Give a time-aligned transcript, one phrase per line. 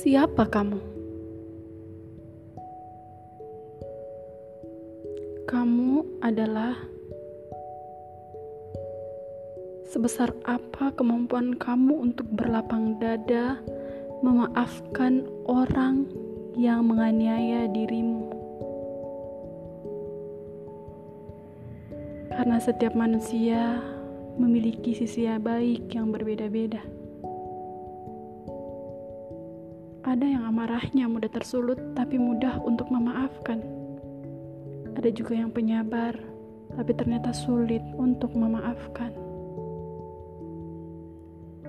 [0.00, 0.80] Siapa kamu?
[5.44, 5.92] Kamu
[6.24, 6.72] adalah
[9.92, 13.60] sebesar apa kemampuan kamu untuk berlapang dada
[14.24, 16.08] memaafkan orang
[16.56, 18.32] yang menganiaya dirimu.
[22.32, 23.84] Karena setiap manusia
[24.40, 26.99] memiliki sisi baik yang berbeda-beda.
[30.00, 33.60] Ada yang amarahnya mudah tersulut tapi mudah untuk memaafkan.
[34.96, 36.16] Ada juga yang penyabar
[36.72, 39.12] tapi ternyata sulit untuk memaafkan.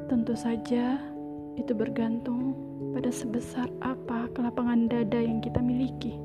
[0.07, 0.95] Tentu saja
[1.59, 2.55] itu bergantung
[2.95, 6.16] pada sebesar apa kelapangan dada yang kita miliki.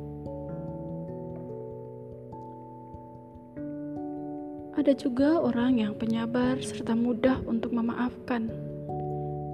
[4.78, 8.75] Ada juga orang yang penyabar serta mudah untuk memaafkan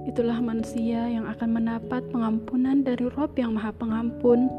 [0.03, 4.51] itulah manusia yang akan mendapat pengampunan dari Rob yang Maha Pengampun,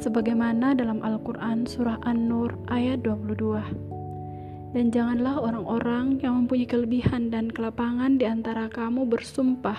[0.00, 4.72] sebagaimana dalam Al-Quran Surah An-Nur ayat 22.
[4.72, 9.76] Dan janganlah orang-orang yang mempunyai kelebihan dan kelapangan di antara kamu bersumpah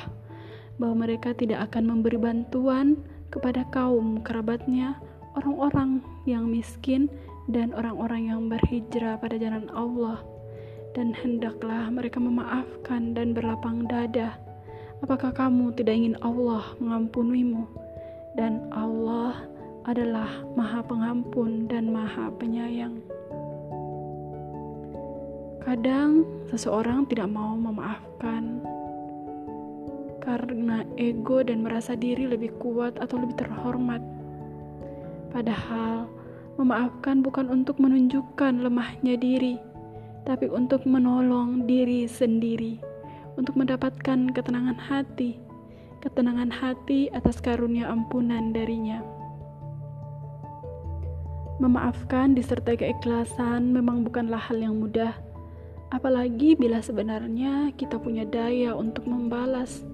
[0.77, 3.02] bahwa mereka tidak akan memberi bantuan
[3.33, 5.02] kepada kaum kerabatnya,
[5.33, 7.09] orang-orang yang miskin,
[7.50, 10.22] dan orang-orang yang berhijrah pada jalan Allah.
[10.94, 14.38] Dan hendaklah mereka memaafkan dan berlapang dada
[15.04, 17.68] Apakah kamu tidak ingin Allah mengampunimu?
[18.40, 19.36] Dan Allah
[19.84, 23.04] adalah Maha Pengampun dan Maha Penyayang.
[25.59, 28.64] Kadang seseorang tidak mau memaafkan
[30.24, 34.00] karena ego dan merasa diri lebih kuat atau lebih terhormat.
[35.36, 36.08] Padahal,
[36.56, 39.59] memaafkan bukan untuk menunjukkan lemahnya diri,
[40.24, 42.92] tapi untuk menolong diri sendiri
[43.39, 45.39] untuk mendapatkan ketenangan hati,
[46.03, 49.00] ketenangan hati atas karunia ampunan darinya.
[51.62, 55.16] Memaafkan disertai keikhlasan memang bukanlah hal yang mudah,
[55.94, 59.86] apalagi bila sebenarnya kita punya daya untuk membalas,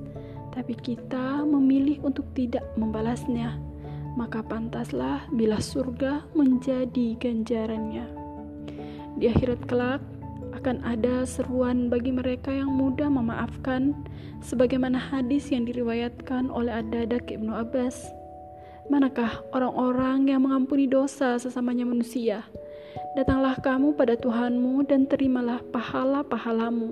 [0.56, 3.60] tapi kita memilih untuk tidak membalasnya,
[4.18, 8.08] maka pantaslah bila surga menjadi ganjarannya.
[9.20, 10.02] Di akhirat kelak,
[10.60, 13.96] akan ada seruan bagi mereka yang mudah memaafkan,
[14.44, 17.96] sebagaimana hadis yang diriwayatkan oleh Ad-Dadak Ibnu Abbas.
[18.92, 22.44] Manakah orang-orang yang mengampuni dosa sesamanya manusia?
[23.16, 26.92] Datanglah kamu pada Tuhanmu dan terimalah pahala-pahalamu.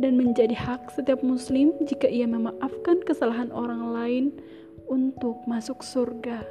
[0.00, 4.24] Dan menjadi hak setiap muslim jika ia memaafkan kesalahan orang lain
[4.88, 6.44] untuk masuk surga.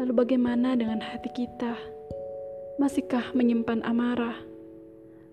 [0.00, 2.01] Lalu bagaimana dengan hati kita?
[2.82, 4.34] Masihkah menyimpan amarah?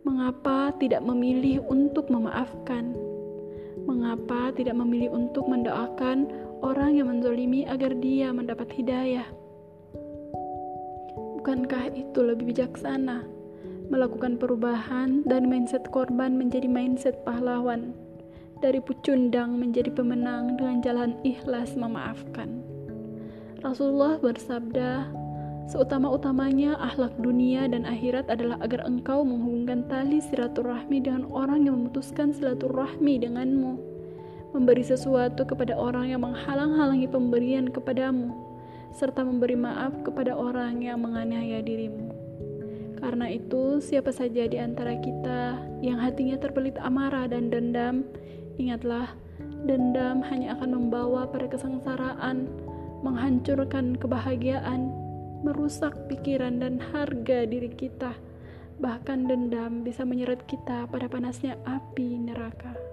[0.06, 2.94] Mengapa tidak memilih untuk memaafkan?
[3.90, 6.30] Mengapa tidak memilih untuk mendoakan
[6.62, 9.26] orang yang menzolimi agar dia mendapat hidayah?
[11.42, 13.26] Bukankah itu lebih bijaksana?
[13.90, 17.98] Melakukan perubahan dan mindset korban menjadi mindset pahlawan,
[18.62, 22.62] dari pucundang menjadi pemenang dengan jalan ikhlas memaafkan.
[23.66, 25.10] Rasulullah bersabda,
[25.70, 32.34] Seutama-utamanya akhlak dunia dan akhirat adalah agar engkau menghubungkan tali silaturahmi dengan orang yang memutuskan
[32.34, 33.78] silaturahmi denganmu,
[34.58, 38.34] memberi sesuatu kepada orang yang menghalang-halangi pemberian kepadamu,
[38.98, 42.18] serta memberi maaf kepada orang yang menganiaya dirimu.
[42.98, 45.54] Karena itu, siapa saja di antara kita
[45.86, 48.10] yang hatinya terbelit amarah dan dendam,
[48.58, 49.14] ingatlah,
[49.70, 52.50] dendam hanya akan membawa pada kesengsaraan,
[53.06, 55.09] menghancurkan kebahagiaan,
[55.46, 58.16] merusak pikiran dan harga diri kita.
[58.80, 62.89] Bahkan dendam bisa menyeret kita pada panasnya api neraka.